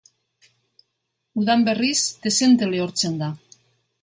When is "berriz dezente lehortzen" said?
1.69-3.23